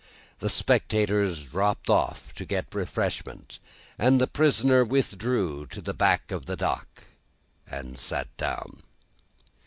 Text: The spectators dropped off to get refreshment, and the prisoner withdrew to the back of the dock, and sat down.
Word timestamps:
The 0.39 0.49
spectators 0.49 1.45
dropped 1.45 1.87
off 1.87 2.33
to 2.33 2.43
get 2.43 2.73
refreshment, 2.73 3.59
and 3.99 4.19
the 4.19 4.25
prisoner 4.25 4.83
withdrew 4.83 5.67
to 5.67 5.79
the 5.79 5.93
back 5.93 6.31
of 6.31 6.47
the 6.47 6.55
dock, 6.57 7.03
and 7.69 7.99
sat 7.99 8.35
down. 8.35 8.81